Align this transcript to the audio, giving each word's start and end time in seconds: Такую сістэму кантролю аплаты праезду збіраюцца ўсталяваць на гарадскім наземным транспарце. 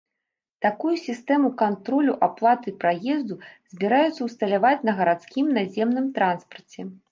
Такую 0.65 0.93
сістэму 1.07 1.51
кантролю 1.61 2.15
аплаты 2.29 2.73
праезду 2.85 3.39
збіраюцца 3.75 4.21
ўсталяваць 4.31 4.85
на 4.91 4.99
гарадскім 5.03 5.55
наземным 5.61 6.11
транспарце. 6.19 6.91